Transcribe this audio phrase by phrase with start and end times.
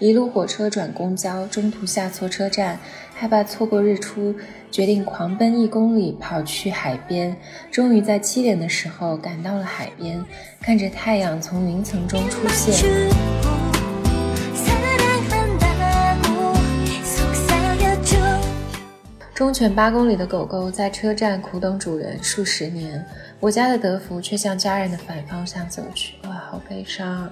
[0.00, 2.78] 一路火车转公交，中途下错车站，
[3.16, 4.32] 害怕错过日出，
[4.70, 7.36] 决定狂奔一公里跑去海边。
[7.68, 10.24] 终于在七点的时候赶到了海边，
[10.60, 13.10] 看着太阳从云层中出现。
[19.34, 23.04] 忠犬八公里的狗狗在车站苦等主人数十年，
[23.40, 26.14] 我家的德芙却向家人的反方向走去。
[26.28, 27.28] 哇，好悲伤。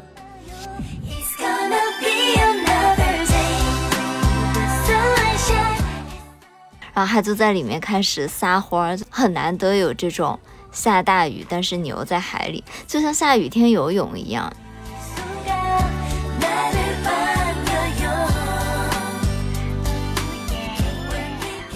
[6.97, 10.41] 然后他就在里面开始撒欢，很难得有这种
[10.73, 14.51] 下大雨，但是牛在海里，就像下雨天游泳一样。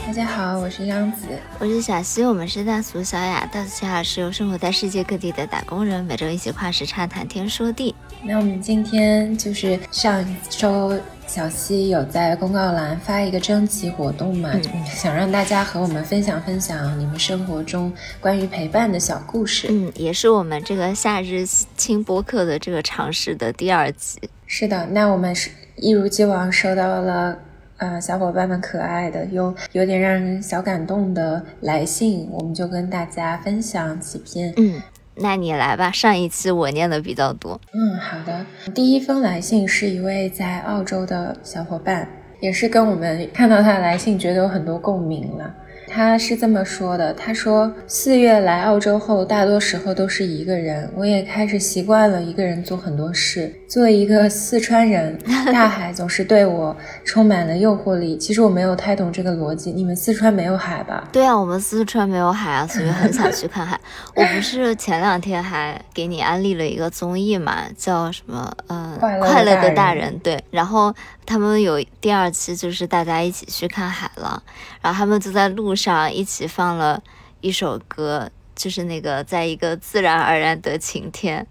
[0.07, 1.27] 大家好，我是央子，
[1.59, 3.47] 我是小溪，我们是大俗小雅。
[3.53, 7.95] 大俗小雅是由生活在世界各地的打工人每周一起跨时差谈天说地。
[8.23, 10.99] 那我们今天就是上周。
[11.31, 14.51] 小溪有在公告栏发一个征集活动嘛，
[14.85, 19.69] 想让大家和我们分享分享你们生活中关于陪伴的小故事。
[19.71, 24.19] 嗯，也是我们这个夏日轻播客的这个尝试的第二集。
[24.45, 27.39] 是的，那我们是一如既往收到了
[27.77, 34.53] 呃小伙伴们可爱的又有点让人小感动的来信，我们就跟大家分享几篇。
[34.57, 34.83] 嗯。
[35.17, 37.61] 那你来吧，上一期我念的比较多。
[37.73, 38.47] 嗯，好的。
[38.75, 42.09] 第一封来信是一位在澳洲的小伙伴，
[42.41, 45.55] 也是跟我们看到他的来信觉得有很多共鸣了。
[45.93, 53.53] 他是这么说的：“他说四月来澳洲后，大多时候都是一个人，我也开始习惯了一个人做很多事。
[53.69, 55.19] 作为一个四川人，
[55.53, 58.17] 大海总是对我充满了诱惑力。
[58.17, 59.73] 其实我没有太懂这个逻辑。
[59.73, 61.09] 你们四川没有海吧？
[61.13, 63.79] 对啊，我们四川没有海啊，所以很想去看海。
[64.15, 68.53] 我不是前两天还给你安利了一个综艺嘛，叫什么？
[68.69, 70.17] 嗯，快乐的大人。
[70.21, 70.95] 对，然后。”
[71.31, 74.43] 他们有第二期，就是大家一起去看海了，
[74.83, 77.01] 然后他们就在路上一起放了
[77.41, 81.47] 一首歌，就是那个在一个自然而然的晴天，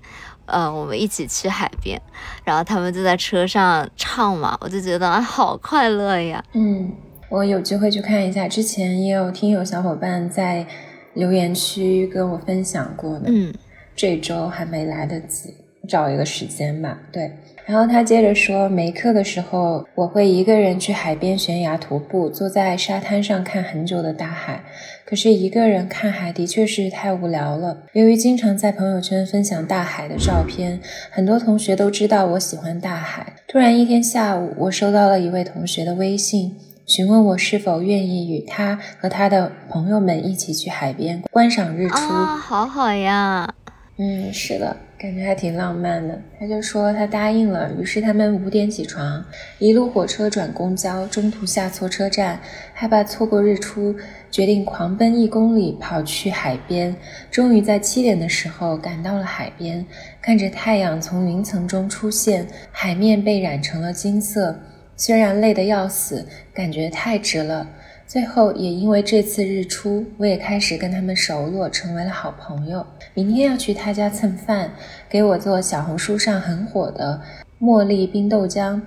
[0.48, 1.98] 呃，我们一起去海边，
[2.44, 6.44] 然后他们就在车上唱嘛，我就觉得啊，好快乐呀。
[6.52, 6.92] 嗯，
[7.30, 10.68] 我有机会去看一下，之前也有听友小伙伴在
[11.14, 13.54] 留言区跟我分享过的，嗯，
[13.96, 15.56] 这周还没来得及
[15.88, 17.32] 找一个时间吧，对。
[17.70, 24.64] 然后他接着说，没课的时候，我会一个人去海边悬崖徒步，坐在沙滩上看很久的大海。
[25.06, 27.84] 可是一个人看海的确是太无聊了。
[27.94, 30.80] 由于经常在朋友圈分享大海的照片，
[31.12, 33.34] 很多同学都知道我喜欢大海。
[33.48, 36.56] 突然一天下午，我收到了一位同学的微信，
[36.88, 41.96] 询问我是否愿意与他和他的朋友们一起去海边观赏日出。
[41.96, 43.54] 啊，好好呀。
[43.98, 44.76] 嗯，是的。
[45.00, 47.72] 感觉还挺浪漫的，他就说他答应了。
[47.80, 49.24] 于是他们五点起床，
[49.58, 52.38] 一路火车转公交，中途下错车站，
[52.74, 53.96] 害怕错过日出，
[54.30, 56.94] 决定狂奔一公里跑去海边。
[57.32, 59.86] 终于在七点的时候赶到了海边，
[60.22, 64.60] 看着太阳从云层中出现，海面被染成了金色。
[64.98, 67.66] 虽然累得要死，感觉太值了。
[68.10, 72.84] 最后也因为这次日出，我也开始跟他们熟络，成为了好朋友。
[73.14, 74.72] 明天要去他家蹭饭，
[75.08, 77.22] 给我做小红书上很火的
[77.62, 78.82] 茉莉冰豆浆。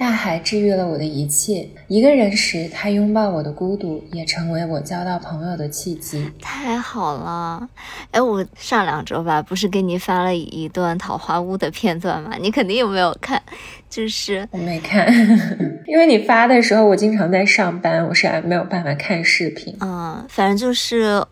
[0.00, 6.26] 大海治愈了我的一切，一个人时，他拥抱我的孤独，也成为我交到朋友的契机。
[6.40, 7.68] 太好了，
[8.10, 12.34] 哎，我上两周吧，不是给你发了一段桃花坞的片段吗？
[12.40, 13.42] 你肯定有没有看？
[13.90, 15.06] 就是我没看，
[15.86, 19.76] 因为你发的时候，我经常在上班，我是没有办法看视频。
[19.82, 21.22] 嗯，反正就是。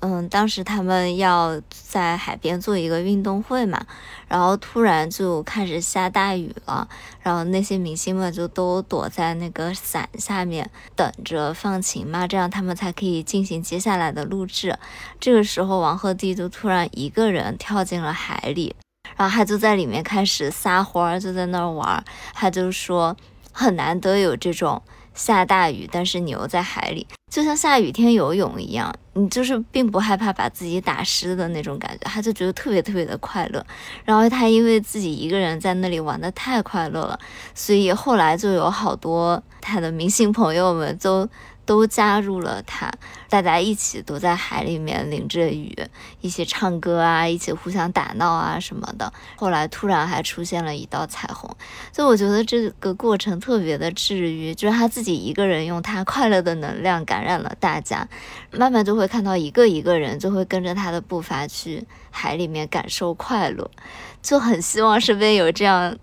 [0.00, 3.84] 嗯，当时他们要在海边做一个运动会嘛，
[4.28, 6.88] 然后突然就开始下大雨了，
[7.20, 14.78] 然后那些明星们就都躲在那个伞下面等着放晴嘛，这样他们才可以进行接下来的录制。
[15.18, 18.74] 这个时候，王鹤棣就突然一个人跳进了海里，
[19.16, 22.04] 然后他就在里面开始撒欢，就在那儿玩，
[22.34, 23.16] 他就说
[23.52, 24.80] 很难得有这种。
[25.18, 33.62] 下大雨，但是你又在海里，就像下雨天游泳一样，你就是并不害怕把自己打湿的那种感觉，他就觉得特别特别的快乐。
[34.04, 37.18] 然后他因为自己一个人在那里玩的太快乐了，
[37.52, 41.28] 所以后来就有好多他的明星朋友们都。
[41.68, 42.90] 都加入了他，
[43.28, 45.76] 大家一起都在海里面淋着雨，
[46.22, 49.12] 一起唱歌啊，一起互相打闹啊什么的。
[49.36, 51.54] 后来突然还出现了一道彩虹，
[51.92, 58.08] 所以我觉得这个过程特别的治愈，就是他自己一个人用他快乐的能量感染了大家，
[58.50, 63.70] 慢慢就会看到一个一个人就会跟着他的步伐去海里面感受快乐，
[64.22, 65.98] 就很希望身边有这样。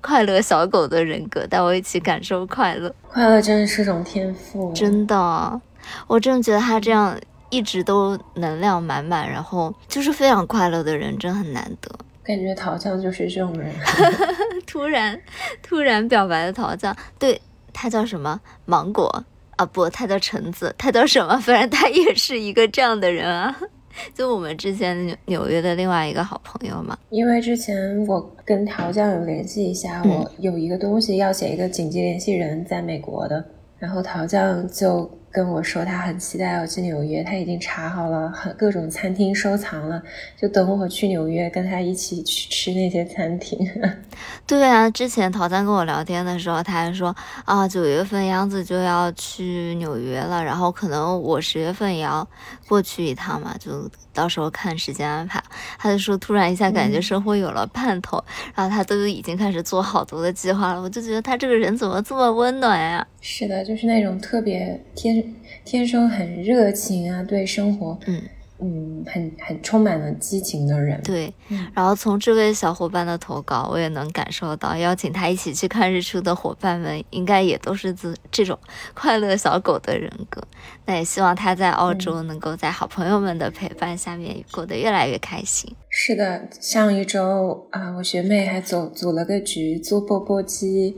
[0.00, 2.94] 快乐小狗的人格，带我一起感受快乐。
[3.08, 5.60] 快乐真的是种天赋，真的，
[6.06, 7.18] 我真的觉得他这样
[7.50, 11.90] 一直都能量满满，然后就是非常快乐的人，真很难得。
[12.22, 13.72] 感觉陶酱就是这种人，
[14.66, 15.18] 突然
[15.62, 17.40] 突然表白的陶酱，对
[17.72, 18.38] 他叫什么？
[18.66, 19.24] 芒果
[19.56, 19.64] 啊？
[19.64, 21.38] 不，他叫橙子，他叫什么？
[21.40, 23.56] 反正他也是一个这样的人啊。
[24.14, 33.44] 就我们之前纽约的另外一个好朋友嘛，因为之前我跟陶匠有联系一下，我有一个东西要写一个紧急联系人，在美国的，
[33.78, 40.02] 然后陶匠就跟我说他很期待要去纽约，他已经查好了很各种餐厅收藏了，
[40.36, 43.56] 就等我去纽约跟他一起去吃那些餐厅。
[44.44, 47.14] 对啊，之前陶丹跟我聊天的时候，他还说
[47.44, 52.28] 啊，九月份杨子就要去纽约了，然后可能我十月份也要
[52.66, 55.40] 过去一趟嘛，就到时候看时间安排。
[55.78, 58.20] 他就说，突然一下感觉生活有了盼头，
[58.56, 60.82] 然后他都已经开始做好多的计划了。
[60.82, 63.06] 我就觉得他这个人怎么这么温暖呀？
[63.20, 65.27] 是的，就是那种特别天
[65.64, 68.22] 天生很热情啊，对生活，嗯。
[68.60, 71.00] 嗯，很很充满了激情的人。
[71.04, 71.32] 对，
[71.72, 78.58] 然后从这位小伙伴的投稿，我也能感受到，邀请他一起去看日出的伙伴们，应该也都是这这种
[78.94, 80.42] 快乐小狗的人格。
[80.86, 85.72] 那也希望他在澳洲能够在好朋友们的陪伴下面过得越来越开心。
[85.88, 90.96] 是的，上一周啊，我学妹还组组了个局做钵钵鸡。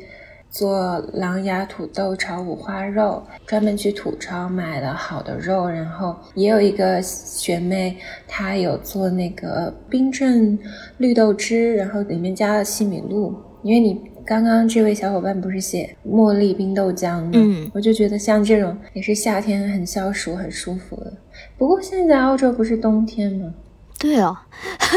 [0.51, 10.59] 做狼牙土豆炒五花肉，专门去土超买了好的肉，然后也有一个学妹，她有做那个冰镇
[10.99, 13.35] 绿豆汁，然后里面加了西米露。
[13.63, 17.31] 因为你刚刚这位小伙伴不是写茉莉冰豆浆吗？
[17.35, 21.13] 嗯，我就觉得像这种也是夏天很消暑、很舒服的。
[21.57, 23.55] 不过现在澳洲不是冬天吗？
[24.01, 24.35] 对哦，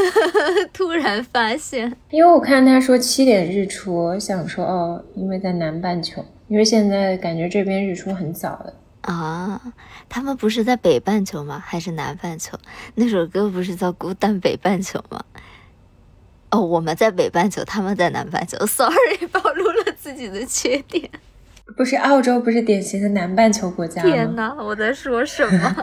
[0.71, 9.61] 突然发现，因为我看他说七点日出，我想说哦，因为在南半球，因为现在感觉这边日出很早了啊。
[10.07, 11.61] 他们不是在北半球吗？
[11.63, 12.57] 还是南半球？
[12.95, 15.21] 那首歌不是叫《孤单北半球》吗？
[16.51, 18.57] 哦，我们在北半球，他们在南半球。
[18.65, 21.09] Sorry， 暴露了自己的缺点。
[21.75, 24.09] 不是澳洲，不是典型的南半球国家吗？
[24.09, 25.75] 天哪，我在说什么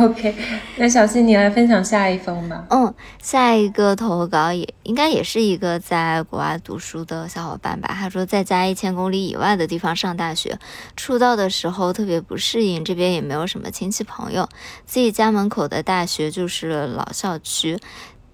[0.08, 0.34] OK，
[0.76, 2.64] 那小新你来分享下一封吧。
[2.70, 7.90] 嗯，下一个投稿也应该也是一个在国外读书的小伙伴吧。
[7.92, 10.58] 他说在家一千公里以外的地方上大学，
[10.96, 14.48] 出道的时候特别不适应，这边也没有什么亲戚朋友，
[14.86, 17.78] 自己家门口的大学就是老校区。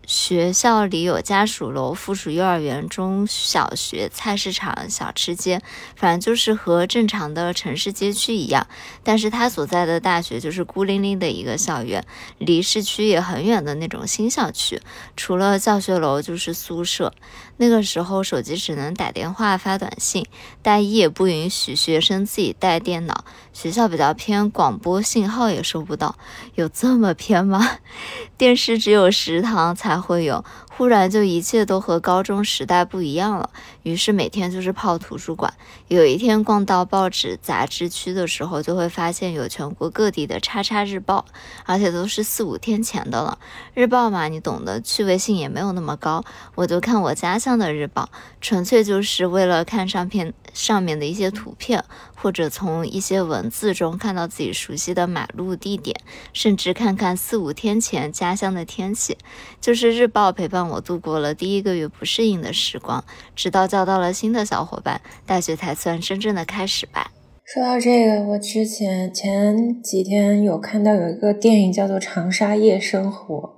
[0.06, 5.61] 学校里有家属楼、附属幼儿园、中小学、菜市场、小吃街，
[5.97, 8.69] 反正就是和正常的城市街区一样。
[9.03, 12.06] 但是他所在的大学就是孤零零的一个校园，
[12.38, 14.81] 离市区也很远的那种新校区，
[15.17, 17.12] 除了教学楼就是宿舍。
[17.58, 20.26] 那个时候手机只能打电话发短信，
[20.62, 23.25] 大一也不允许学生自己带电脑。
[23.53, 26.17] 学校比较偏，广播信号也收不到。
[26.55, 27.79] 有这么偏吗？
[28.37, 30.44] 电视只有食堂才会有。
[30.76, 33.49] 忽然就一切都和高中时代不一样了，
[33.82, 35.55] 于是每天就是泡图书馆。
[35.88, 41.25] 有一天逛到报纸杂志区的时候，就会发现有全国各地的叉叉日报，
[41.64, 43.39] 而且都是四五天前的了。
[43.72, 46.22] 日报嘛，你懂的，趣味性也没有那么高。
[46.55, 48.10] 我就看我家乡的日报，
[48.43, 51.84] 纯粹就是为了看上篇上面的一些图片，
[52.15, 55.94] 或者从一些文字中看到自己熟悉的马路地点，
[56.32, 59.19] 甚至看看四五天前家乡的天气。
[59.60, 60.67] 就是日报陪伴。
[60.67, 67.13] 我度过了第一个月不适应的时光，直到交到了新的小伙伴，大学才算真正的开始吧。
[67.44, 73.53] 说到这个，我之前前几天有看到有一个电影叫做《长沙夜生活》。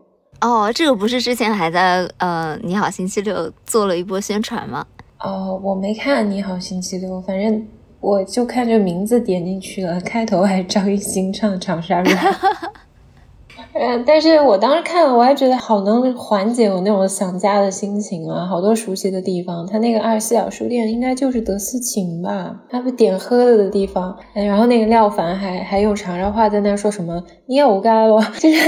[0.47, 4.87] 哦，这个不是之前还在呃《你好星期六》做了一波宣传吗？
[5.21, 7.67] 哦，我没看《你好星期六》，反正
[8.01, 12.17] 我就看这名字点进去了，开头还张艺兴唱《长沙人》。
[13.81, 19.65] 嗯，但是我当时看了，我还觉得好能缓解我那种想家的心情啊，好多熟悉的地方。
[19.67, 22.57] 他那个二十四小书店应该就是德思琴吧？
[22.69, 24.17] 他不点喝的的地方。
[24.35, 28.59] 然后那个廖凡还还用长沙话在那说什么“你有该了”， 就是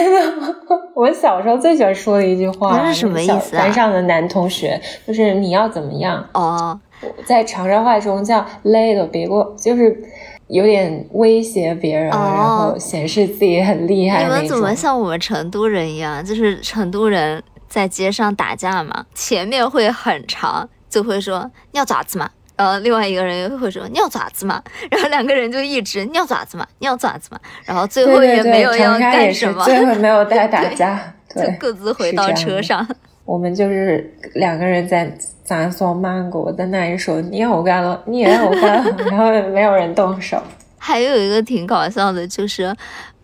[0.95, 2.76] 我小时候最喜欢说的一句话。
[2.76, 3.62] 那是什么意思啊？
[3.62, 6.25] 班上的男同学就是你要怎么样？
[6.35, 6.79] 哦，
[7.25, 10.05] 在长沙话中叫“累了别过”，就是。
[10.50, 14.25] 有点威胁别人，然后显示自己很厉害。
[14.25, 16.25] 你们怎么像我们成都人一样？
[16.25, 31.00] 就是成都人在街上打架嘛，前面会很长，就会说尿爪子嘛，然后另外一个人又会说尿爪子嘛，然后两个人就一直尿爪子嘛，尿爪子嘛，然后最后也没有要干什么，最后没有再打架，
[31.37, 32.87] 就各自回到车上。
[33.31, 40.43] 我们就是两个人在杂说芒果，在那里说你好干了，你也好干，然后没有人动手。
[40.77, 42.75] 还有一个挺搞笑的，就是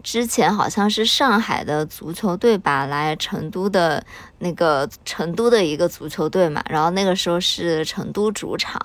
[0.04, 4.00] 之前好像是上海的足球队吧来成都的
[4.38, 8.80] 那个成都的一个足球队嘛，然后那个时候是成都主场。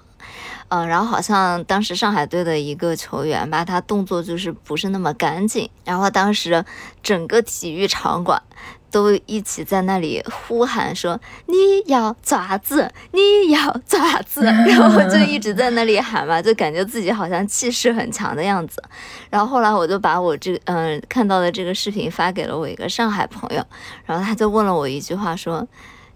[0.70, 6.66] 嗯，然后好像当时上海队的一个球员吧，他动作就是不是那么干净，然后当时
[7.04, 8.42] 整个体育场馆
[8.92, 14.44] 都一起在那里呼喊说：“你要爪子，你要爪子。
[14.68, 18.84] ”然后就一直在那里喊嘛，就感觉自己好像气势很强的样子。
[19.30, 23.64] 然后后来我就把我这嗯看到的这个视频发给了我一个上海朋友，
[24.06, 25.68] 然后他就问了我一句话说。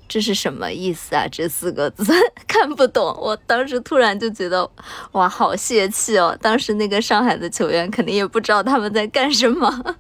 [0.08, 1.28] 这是什么意思啊？
[1.32, 2.14] 这四个字
[2.48, 3.04] 看不懂。
[3.20, 4.70] 我当时突然就觉得，
[5.14, 6.38] 哇，好泄气哦！
[6.42, 9.96] 当时那个上海的球员肯定也不知道他们在干什么。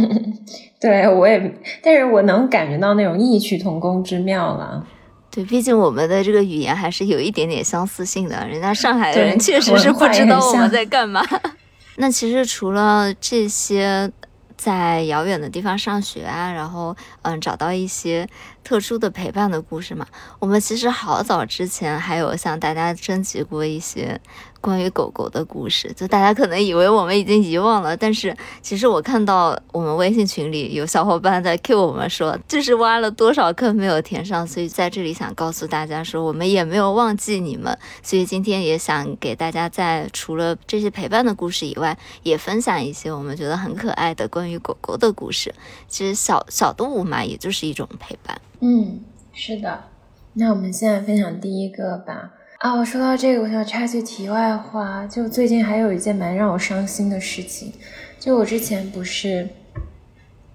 [0.80, 4.84] 对我也，但是我能感觉到那种异曲同工之妙了。
[5.30, 8.46] 对，毕竟我们的这个语言还是有一点点相似性的。
[8.48, 11.24] 人家上海的人确实是不知道我们在干嘛。
[11.96, 14.10] 那其实除了这些。
[14.56, 18.28] 在遥远的地方上学啊，然后嗯，找到一些
[18.64, 20.06] 特殊的陪伴的故事嘛。
[20.38, 24.20] 我们其实好早之前还有向大家征集过一些。
[24.66, 45.54] 关于狗狗的故事，就大家可能以为我们已经遗忘了，但是其实我看到我们微信群里有小伙伴在 Q 我们说，就是挖了多少坑没有填上，所以在这里想告诉大家说，我们也没有忘记你们，所以今天也想给大家在除了这些陪伴的故事以外，也分享一些我们觉得很可爱的关于狗狗的故事。
[45.86, 48.40] 其实小小动物嘛，也就是一种陪伴。
[48.58, 48.98] 嗯，
[49.32, 49.84] 是的。
[50.32, 52.32] 那我们现在分享第一个吧。
[52.58, 57.70] 啊，我说到这个，我想插句题外话，就最近还有一件蛮让我伤心的事情，
[58.18, 59.46] 就我之前不是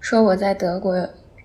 [0.00, 0.96] 说我在德国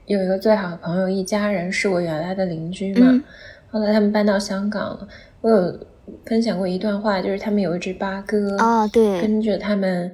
[0.08, 3.24] 有一个最好的朋友，一家人是我原来的邻居嘛，
[3.70, 5.08] 后来他们搬到香港了，
[5.42, 5.80] 我有
[6.26, 10.12] 分享过一段话，就是他们有一只八哥啊，对，跟着他们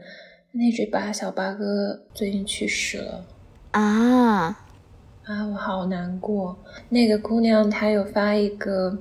[0.51, 3.25] 那只八小八哥最近去世了
[3.71, 3.81] 啊
[5.23, 6.57] 啊，我好难过。
[6.89, 8.97] 那个姑娘她有发一个。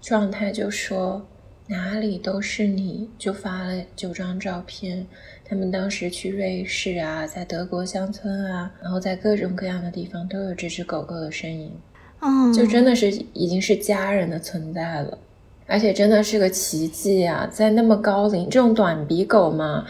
[0.00, 1.26] 状态就说
[1.66, 5.06] 哪里都是你，就发了九张照片。
[5.44, 11.72] 他们当时去瑞士啊，在德国乡村啊，然后在各种各样的地方都有这只狗狗的身影。
[12.20, 15.18] 嗯，就真的是已经是家人的存在了，
[15.66, 17.48] 而且真的是个奇迹啊！
[17.50, 19.86] 在那么高龄，这种短鼻狗嘛，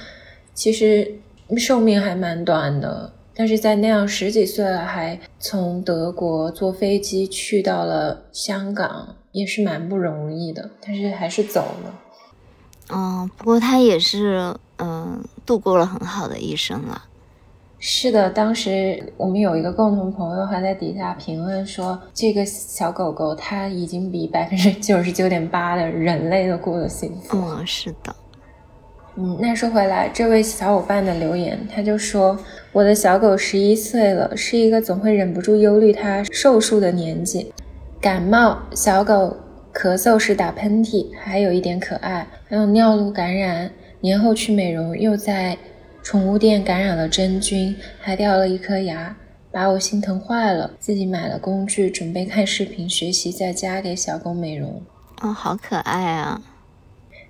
[0.54, 1.12] 其实
[1.58, 9.16] 寿命还蛮短的，但是在那样十几岁了，还从德国坐飞机去到了香港。
[9.32, 11.94] 也是蛮不容易的，但是还是走了。
[12.92, 17.04] 嗯，不过他也是嗯度过了很好的一生了。
[17.78, 27.38] 是的，当时我们有一个共同朋友还在底下评论说，这个小狗狗它已经比百分之九十九点八的人类都过得幸福。
[27.38, 28.14] 嗯，是的。
[29.16, 32.38] 嗯，那说回来，这位小伙伴的留言，他就说
[32.72, 37.52] ：“我的小狗十一岁了，是一个总会忍不住忧虑它寿数的年纪。”
[38.00, 39.37] 感冒，小狗
[39.75, 42.26] 咳嗽时打喷嚏，还有一点可爱。
[42.49, 45.59] 还有尿路感染，年后去美容，又在
[46.02, 49.14] 宠物店感染了真菌，还掉了一颗牙，
[49.52, 50.71] 把我心疼坏了。
[50.78, 54.80] 自己买了工具，准备看视频学习，在家给小狗美容。
[55.21, 56.40] 哦，好可爱啊！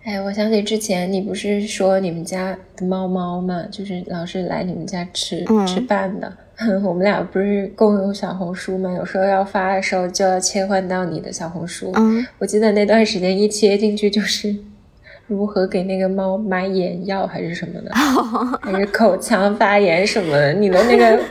[0.04, 3.64] 哎，我想起之前你不是说你们家的猫猫吗？
[3.72, 6.32] 就是老是来你们家吃吃饭的。
[6.84, 8.92] 我们俩不是共用小红书吗？
[8.92, 11.90] 有时候要发的时候就要切换到你的小红书。
[11.94, 14.54] 嗯，我记得那段时间一切进去就是
[15.26, 17.90] 如何给那个猫买眼药还是什么的，
[18.60, 20.52] 还是口腔发炎什么的。
[20.52, 21.22] 你的那个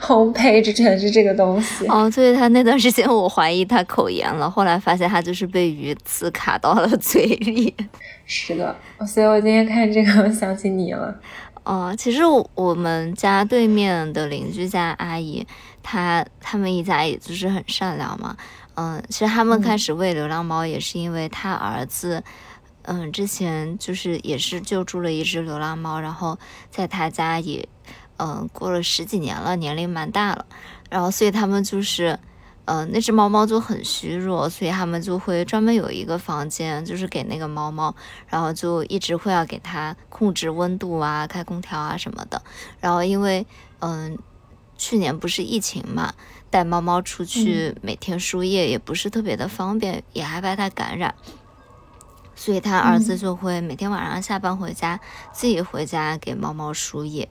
[0.00, 1.84] home page 全是这个东西。
[1.88, 7.74] 哦，所以他那段时间我怀疑他口炎了，后来发现他就是被鱼刺卡到了嘴里。
[8.24, 11.12] 是的，所以我今天看这个我想起你了。
[11.70, 12.22] 哦，其实
[12.56, 15.46] 我们家对面的邻居家阿姨，
[15.84, 18.36] 她他们一家也就是很善良嘛。
[18.74, 22.24] 嗯，其实他们开始喂流浪猫也是因为他儿子，
[22.82, 26.36] 嗯，之前就是也是救助了一只流浪猫，然后
[26.72, 27.68] 在他家也，
[28.16, 30.44] 嗯，过了十几年了，年龄蛮大了，
[30.90, 32.18] 然后所以他们就是。
[32.66, 37.92] 嗯，那只猫猫就很虚弱，所以他们就会专门有一个房间，就是给那个猫猫，
[38.28, 42.40] 然后就一直会要给它控制温度啊，开空调啊什么的。
[42.78, 43.44] 然后因为
[43.80, 44.16] 嗯，
[44.78, 46.14] 去年不是疫情嘛，
[46.48, 51.12] 带猫猫出去每天输液也不是特别的方便，也害怕它感染，
[52.36, 55.00] 所以他儿子就会每天晚上下班回家，
[55.32, 57.28] 自己回家给猫猫输液。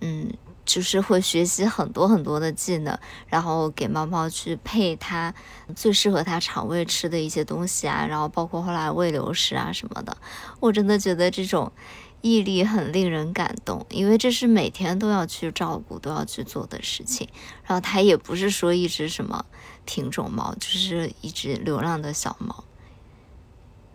[0.00, 0.32] 嗯。
[0.64, 5.34] 就是会学习很多很多的技能，然后给猫猫去配它
[5.74, 10.16] 最适合它肠胃吃的一些东西啊，然后包括后来喂流食啊什么的。
[10.60, 11.72] 我真的觉得这种
[12.20, 17.28] 毅力很令人感动，因为这是每天都要去照顾、都要去做的事情。
[17.64, 19.44] 然后它也不是说一只什么
[19.84, 22.64] 品种猫，就是一只流浪的小猫。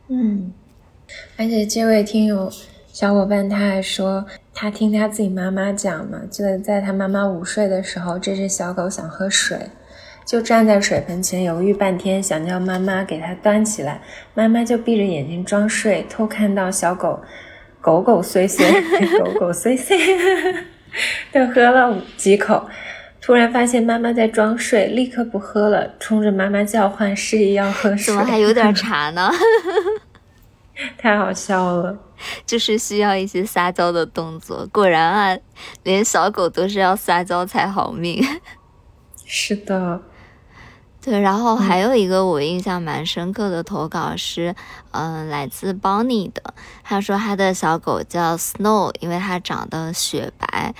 [0.09, 0.53] 嗯，
[1.38, 2.51] 而且这位听友。
[3.00, 4.25] 小伙伴他还说，
[4.56, 9.56] 他听他自己妈妈讲嘛，就在他妈妈午睡的时候，这只小狗想喝水，
[10.25, 14.01] 就站在水盆前犹豫半天，想叫妈妈给它端起来，
[14.34, 17.22] 妈妈就闭着眼睛装睡，偷看到小狗
[17.80, 18.66] 狗狗碎碎
[19.24, 19.96] 狗狗碎碎
[21.32, 22.68] 的喝了几口，
[23.22, 28.12] 突然发现妈妈在装睡，立刻不喝了，冲着妈妈叫唤，示意要喝水。
[28.12, 29.30] 怎么还有点 茶呢？
[30.98, 31.96] 太好笑了，
[32.45, 34.67] 就是需要一些撒娇的动作。
[34.71, 35.38] 果然啊，
[35.83, 38.24] 连小狗都是要撒娇才好命。
[39.25, 40.01] 是的，
[41.01, 41.19] 对。
[41.19, 44.55] 然后还有一个我印象蛮深刻的投稿是，
[44.91, 46.53] 嗯，来自 Bonnie 的。
[46.83, 50.74] 他说他的小狗叫 Snow，因为它长得雪白。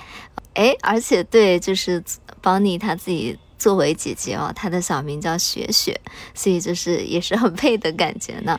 [0.54, 2.02] 哎，而且对，就是
[2.42, 6.00] Bonnie 他自己作为姐姐哦，他的小名叫雪雪，
[6.34, 8.58] 所以就是也是很配的感觉呢。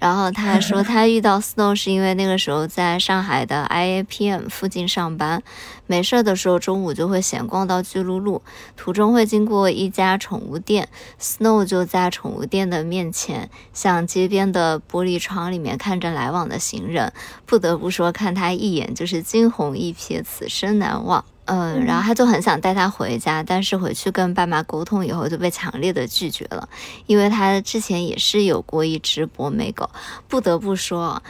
[0.00, 5.42] 然后他还说， 他遇到 Snow 是因为那个时候在上海的 IAPM 附近上班，
[5.86, 8.42] 没事的时候中午就会闲逛到巨鹿路，
[8.76, 10.88] 途中会经过一家宠物店
[11.20, 17.12] ，Snow 就在宠物店的面前，向街边的玻璃窗里面看着来往的行人，
[17.44, 21.22] 不得不说，看他一眼就是惊鸿一瞥，此生难忘。
[21.52, 26.68] 嗯，然后他就很想带他回家，但是回去跟爸妈沟通以后就被强烈的拒绝了，
[27.06, 29.90] 因为他之前也是有过一只博美狗。
[30.28, 31.20] 不得不说，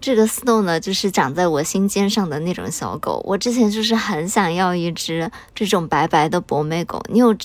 [0.00, 3.20] 这个 Snow 呢，就是长在我心尖上的那种小狗。
[3.26, 7.02] 我之前就是很想要一只这种白白的博美狗。
[7.08, 7.36] 你有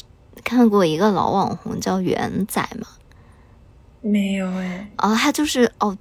[0.43, 2.87] 看过一个老网红叫元仔吗？
[4.01, 4.91] 没有哎。
[4.97, 5.97] 哦，他就是哦，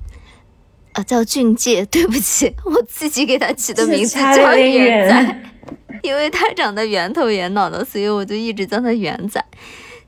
[0.93, 1.87] 呃，叫俊介。
[1.87, 5.43] 对不起，我自己给他起的名字叫元仔。
[6.03, 9.45] 因为它长得圆头圆脑的，所以我就一直叫它圆仔。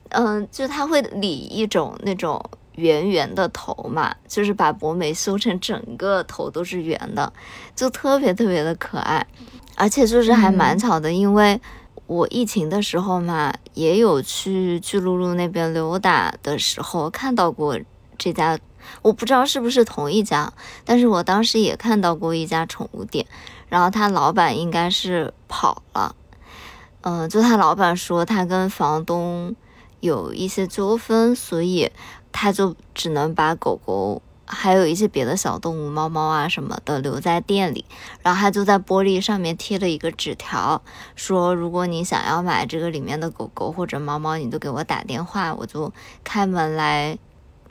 [0.09, 2.43] 嗯，就它会理一种那种
[2.75, 7.31] 圆圆的头嘛，就是把博美修成整个头都是圆的，
[7.75, 9.25] 就特别特别的可爱。
[9.75, 11.59] 而且就是还蛮巧的，因为
[12.05, 17.79] 我疫情的时候嘛，也有去巨鹿路那边溜达的时候看到过
[18.15, 18.59] 这家，
[19.01, 20.53] 我不知道是不是同一家，
[20.85, 23.25] 但是我当时也看到过一家宠物店。
[23.73, 26.15] 然后他老板应该是跑了，
[27.01, 29.55] 嗯，就他老板说他跟房东
[29.99, 31.91] 有一些纠纷，所以
[32.31, 37.83] 他就只能把狗狗还有一些别的小动物，猫猫啊什么的留在店里。
[38.21, 40.83] 然后他就在玻璃上面贴了一个纸条，
[41.15, 45.91] 说如果你想要买这个里面的狗狗或者猫猫，你都给我打电话，我就
[46.23, 47.17] 开门来。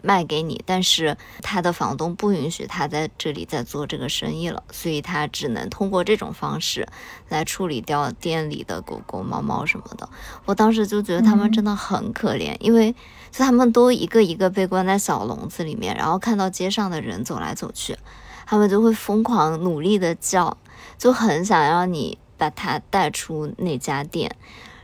[0.03, 6.87] 卖给你，但是他的房东不允许他在这里再做这个生意了，所以他只能通过这种方式
[7.29, 10.09] 来处理掉店里的狗狗、猫猫什么的。
[10.45, 12.93] 我当时就觉得他们真的很可怜，因为
[13.31, 17.97] 就他们都一个一个被关在小笼子里面，然后看到街上的人走来走去，
[18.45, 20.57] 他们就会疯狂努力的叫，
[20.99, 24.37] 就很想要你把它带出那家店。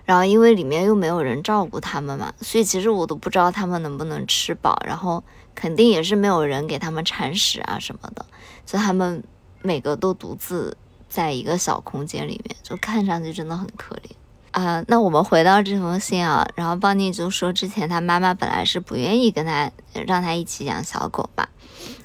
[0.08, 5.22] 然后因为里面又没有人照顾他们嘛，所以其实我都不知道他们能不能吃饱，然后
[5.54, 8.24] 肯定也是没有人给他们铲屎啊什么的，
[8.64, 9.22] 所以他们
[9.60, 10.74] 每个都独自
[11.10, 14.10] 在一个小空间里面，就看上去真的很可怜
[14.52, 14.82] 啊。
[14.88, 19.70] 那我们回到这封信啊，然后邦尼就说之前他妈妈本来是不愿意跟他
[20.06, 21.46] 让他一起养小狗嘛，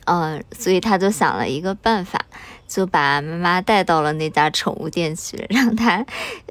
[0.08, 2.20] 嗯，所以他就想了一个办法。
[2.74, 6.04] 就把妈妈带到了那家宠物店去， 让他，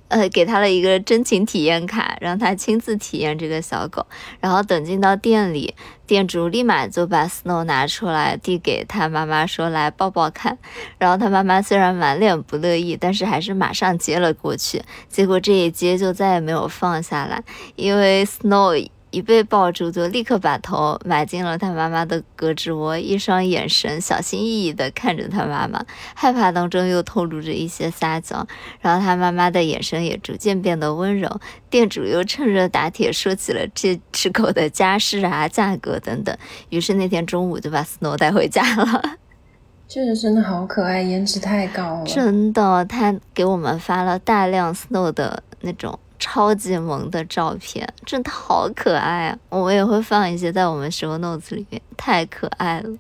[0.06, 4.06] 呃，给他了一个真情体验卡，让他亲自体验这个小狗。
[4.38, 5.74] 然后等进到店里，
[6.06, 10.56] 店主立马就把 Snow 拿出来递给他妈妈，说来抱抱看。
[10.96, 14.80] 然后他妈妈虽然满脸不乐意，但是还是马上接了过去。
[15.08, 17.42] 结果这一接就再也没有放下来，
[17.74, 18.88] 因为 Snow。
[19.12, 28.44] 一被抱住，就立刻把头埋进了他妈妈的胳肢窝，一双眼神小心翼翼地看着他妈妈，害怕当中又透露着一些撒娇。
[28.80, 31.40] 然后他妈妈的眼神也逐渐变得温柔。
[31.70, 36.36] 店主又趁热打铁说起了这只狗的家世啊、价格等等。
[36.70, 39.02] 于是那天中午就把 Snow 带回家了。
[39.86, 42.04] 这个真的好可爱，颜值太高了。
[42.06, 45.98] 真的，他给我们发了大量 Snow 的那种。
[46.22, 49.38] 超级萌的照片，真的好可爱啊！
[49.48, 52.90] 我也会放一些在我们 show notes 里面，太可爱了。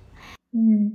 [0.52, 0.90] 嗯，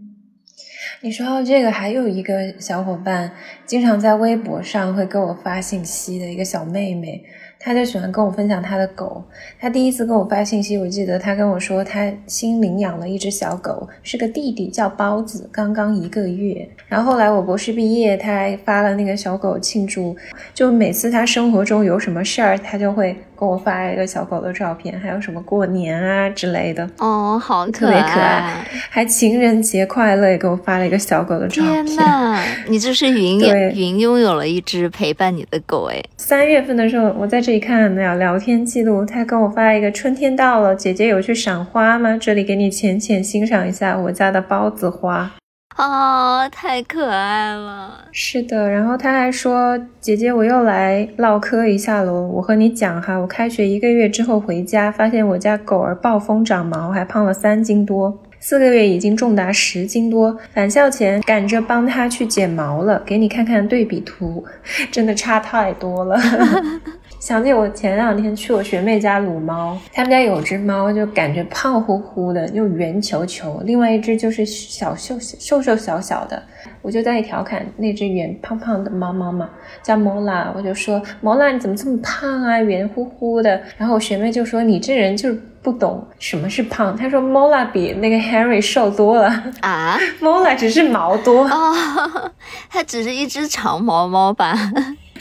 [1.00, 3.32] 你说到这个，还有一个小伙伴
[3.66, 7.24] 经常在微博上会给我发信息的一个小妹妹。
[7.60, 9.24] 他就喜欢跟我分享他的狗。
[9.60, 16.68] 他第一次跟我发信息，我记得他跟我说他新领养了一只小狗，是个弟弟，叫包子，刚刚一个月。
[16.88, 20.16] 然后后来我博士毕业，他还发了那个小狗庆祝。
[20.54, 26.88] 就每次他生活中有什么事儿，他就会跟我发一个小狗的照片，还有什么过年啊之类的。
[27.00, 28.68] 哦，好特别可爱。
[28.90, 31.86] 还情人节快乐，也给我发了一个小狗的照片。
[31.86, 33.40] 天呐，你这是云
[33.74, 36.04] 云拥有了一只陪伴你的狗哎。
[36.18, 37.38] 三月份的时候，我在。
[37.48, 42.18] 这里看聊聊天记录，他跟我发一个春天到了，姐姐有去赏花吗？
[42.20, 45.32] 这里给你浅浅欣赏一下我家的包子花，
[45.78, 48.06] 啊，太可爱了。
[48.12, 52.24] 是的，然后他还说，姐姐我又来唠嗑一下喽。
[52.24, 58.18] 我和你讲哈，我开学一个月之后回家，发现我家狗儿暴风长毛，还胖了三斤多。
[58.40, 64.44] 四个月已经重达十斤多，返校前赶着帮它去剪毛了，给你看看对比图，
[64.92, 66.20] 真的差太多了。
[67.28, 76.42] 想起我前两天去我学妹家撸猫，他们家有只猫，就感觉胖乎乎的，又圆球球；另外一只就是小瘦瘦瘦小小的，
[76.82, 79.50] 我就在调侃那只圆胖胖的猫猫嘛，
[79.84, 83.62] 叫 Mola，，我就说 Mola 你怎么这么胖啊，圆乎乎的。
[83.78, 85.42] 然后我学妹就说你这人就是。
[85.64, 89.28] 不懂什么是胖，她说 Mola 比那个 Harry 瘦多了
[89.60, 92.32] 啊， Mola 只是毛多哦，
[92.72, 94.56] 它只是一只长毛猫吧？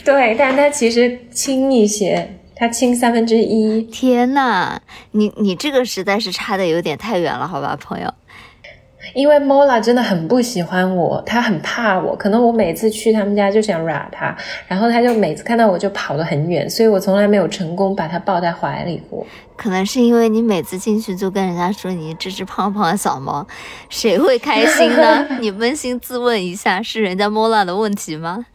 [0.06, 3.82] 对，但它其实轻一些，它轻三分之一。
[3.82, 4.78] 天呐，
[5.10, 8.08] 你你这个实在是差的有点太远了，好吧，朋友。
[9.14, 14.36] 因为 Mola 真的很不喜欢我，他很怕我，可能我每次去他们家就想惹他，
[14.68, 19.26] 然后他就每次看到我就跑得很远，所以我从来没有成功把他抱在怀里过。
[19.56, 23.44] 可能是因为你每次进去就跟人家说你这只胖胖的小猫，
[23.88, 25.26] 谁会开心呢？
[25.40, 28.46] 你扪心自问一下，是人家 Mola 的问题吗？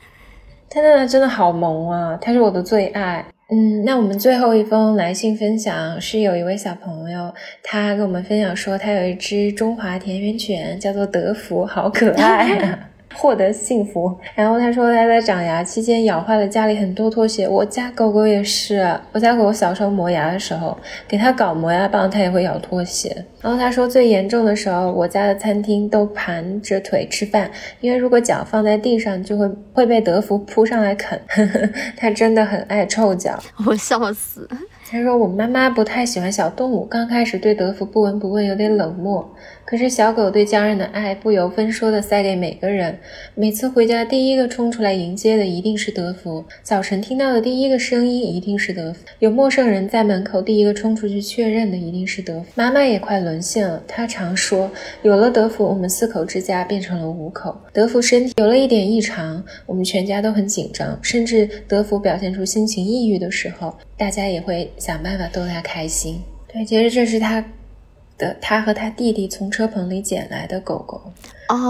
[0.74, 3.26] 他真的真的好萌啊，他是我的最爱。
[3.50, 12.80] 嗯，那我们最后一封来信分享是有一位小朋友，他跟我们分享说，他有一只中华田园犬，叫做德芙，好可爱啊。
[13.14, 14.16] 获得幸福。
[14.36, 17.48] 然后他说他在长牙期间咬坏了家里很多拖鞋。
[17.48, 23.26] 我家狗狗也是，我家狗狗小时候磨牙的时候，给它搞磨牙棒，它也会咬拖鞋。
[23.42, 31.20] 然后他说最严重的时候，我家的餐厅都盘着腿吃饭，因为如果脚放在地上，就会会被德芙扑上来啃。
[31.98, 34.48] 他真的很爱臭脚，我笑死。
[34.90, 39.28] 他说我妈妈不太喜欢小动物，刚开始对德芙不闻不问，有点冷漠。
[39.72, 43.00] 可是小狗对家人的爱不由分说的塞给每个人。
[43.36, 52.48] 每次回家，第一个冲出来迎接的一定是德福；早晨听到的第一个声音一定是德福；有陌生人在门口，第一个冲出去确认的一定是德福。
[52.54, 54.70] 妈妈也快沦陷了，她常说
[55.04, 66.22] ：“有了德福，我们四口之家变成了五口。”德福身体有了一点异常，我们全家都很紧张，甚至德福表现出心情抑郁的时候，大家也会想办法逗他开心。
[66.52, 67.42] 对，其实这是他。
[68.22, 71.02] 的他和他弟弟从车棚里捡来的狗狗，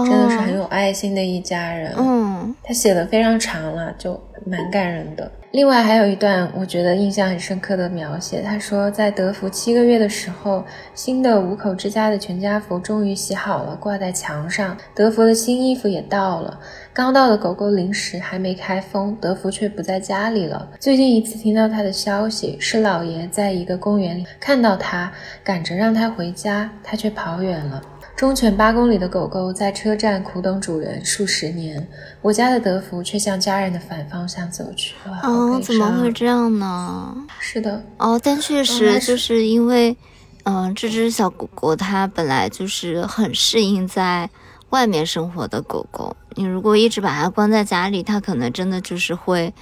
[0.06, 1.92] 真的是很有爱心的一家人。
[1.96, 5.30] 嗯，他写的非常长了，就蛮感人的。
[5.52, 10.64] 另外还有一段我觉得印象很深刻的描写，他说在德福七个月的时候，
[10.94, 14.74] 新的五口之家的全家福终于洗好了，挂在墙上。
[14.94, 16.58] 德福的新衣服也到了，
[16.94, 20.70] 刚到的狗狗零食还没开封，德福却不在家里了。
[20.80, 25.12] 最近一次听到他的消息，是老爷在一个公园里看到他，
[25.44, 27.82] 赶着让他回家，他却跑远了。
[28.14, 31.88] 忠犬八公里的狗狗在车站苦等主人数十年，
[32.20, 34.94] 我家的德芙却向家人的反方向走去。
[35.24, 37.16] 哦，怎么会这样呢？
[37.40, 39.96] 是的，哦，但确实就是因为，
[40.44, 44.30] 嗯，这只小狗狗它本来就是很适应在
[44.70, 49.52] 外面生活的狗狗，你如果一直把它关在家里，它可能真的就是会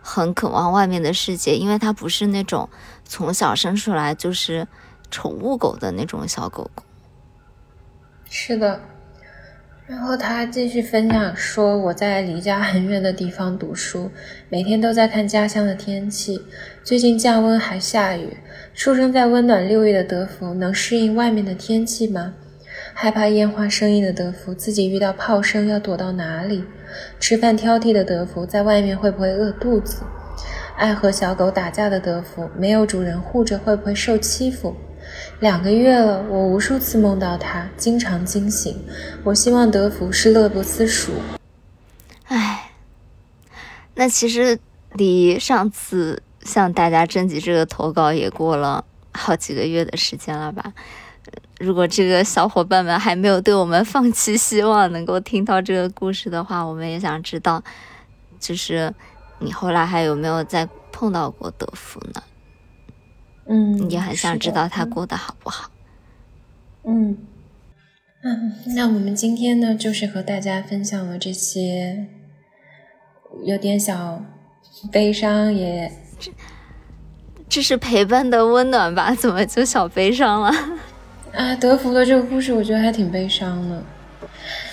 [0.00, 2.68] 很渴望外面的世界，因为它不是那种
[3.04, 4.68] 从小生出来就是
[5.10, 6.83] 宠物狗的那种小狗狗。
[8.36, 8.80] 是的，
[9.86, 14.10] 然后他继续分享说：“我在离家很远的地方读书，
[14.48, 16.42] 每天都在看家乡的天气。
[16.82, 18.36] 最近降温还下雨。
[18.74, 22.34] 出生在温暖六月的德福，能适应外面的天气吗？
[22.92, 26.64] 害怕烟花声音的德福，自己遇到炮声要躲到哪里？
[27.20, 30.02] 吃饭挑剔的德福，在外面会不会饿肚子？
[30.76, 34.74] 爱和小狗打架的德福，没有主人护着会不会受欺负？”
[35.40, 38.84] 两个月了，我无数次梦到他，经常惊醒。
[39.24, 41.12] 我希望德福是乐不思蜀。
[42.26, 42.70] 唉，
[43.94, 44.58] 那其实
[44.92, 50.72] 离上次向大家征集这个投稿也过了好几个月的时间了吧？
[51.60, 57.62] 如果这个小伙伴们还没有对我们放弃希望，能够听到这个故事的话，我们也想知道
[58.40, 58.92] 就是
[59.38, 62.22] 你后来还有没有再碰到过德芙呢？
[63.46, 65.70] 嗯，也很想知道他过得好不好。
[66.84, 67.16] 嗯
[68.22, 72.06] 嗯，那我们今天呢，就是和大家分享了这些，
[73.44, 74.24] 有点小
[74.90, 75.92] 悲伤，也
[77.48, 79.14] 这是陪伴的温暖吧？
[79.14, 80.50] 怎么就小悲伤了？
[81.34, 83.82] 啊，德芙的这个故事，我觉得还挺悲伤的。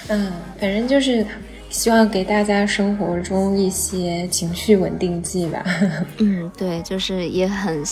[0.07, 1.25] 嗯，反正就是
[1.69, 5.63] 希望给大家生活中一些情绪稳定剂吧。
[6.19, 7.83] 嗯，对，就是也很。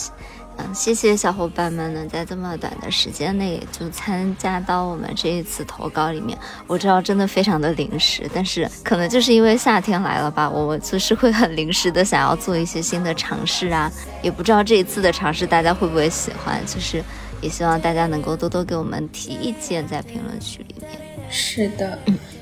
[0.60, 6.38] 嗯，谢谢小伙伴们能在这么短的时间内就参加到我们这一次投稿里面。
[6.68, 13.92] 我知道真的非常的临时，但是可能就是因为夏天来了吧，我就是会很临时的想要做一些新的尝试啊。
[14.22, 17.02] 也不知道这一次的尝试大家会不会喜欢，就是
[17.42, 20.90] 也希望大家能够多多给我们提意见在评论区里面。
[21.30, 21.98] 是的，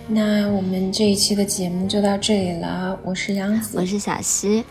[0.08, 2.98] 那我们这一期的节目就到这里了。
[3.04, 4.64] 我是杨子，我是小溪。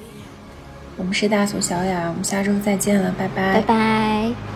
[0.97, 4.56] 我们是大俗小雅，我们下周再见了，拜拜，拜拜。